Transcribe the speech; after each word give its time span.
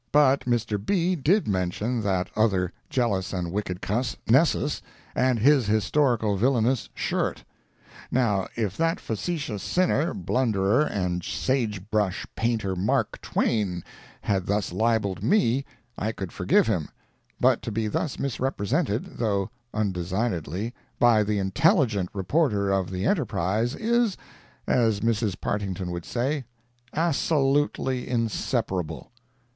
But 0.11 0.45
Mr. 0.45 0.79
B____ 0.83 1.21
did 1.23 1.47
mention 1.47 2.01
that 2.01 2.31
other 2.35 2.73
jealous 2.89 3.33
and 3.33 3.51
wicked 3.51 3.81
"cuss," 3.83 4.17
Nessus, 4.27 4.81
and 5.13 5.37
his 5.37 5.67
historical, 5.67 6.35
villainous 6.35 6.89
"shirt." 6.95 7.43
Now, 8.09 8.47
if 8.55 8.75
that 8.77 8.99
facetious 8.99 9.61
sinner, 9.61 10.15
blunderer 10.15 10.85
and 10.87 11.23
sage 11.23 11.87
brush 11.91 12.25
painter, 12.35 12.75
"Mark 12.75 13.21
Twain," 13.21 13.83
had 14.21 14.47
thus 14.47 14.73
libelled 14.73 15.21
me, 15.21 15.65
I 15.99 16.13
could 16.13 16.31
forgive 16.31 16.65
him; 16.65 16.89
but 17.39 17.61
to 17.61 17.71
be 17.71 17.87
thus 17.87 18.17
misrepresented 18.17 19.19
(though 19.19 19.51
undesignedly) 19.71 20.73
by 20.97 21.21
the 21.21 21.37
"intelligent" 21.37 22.09
reporter 22.11 22.71
of 22.71 22.89
the 22.89 23.05
ENTERPRISE 23.05 23.75
is, 23.75 24.17
as 24.65 25.01
Mrs. 25.01 25.39
Partington 25.39 25.91
would 25.91 26.05
say, 26.05 26.43
assolutely 26.91 28.07
inseparable. 28.09 29.11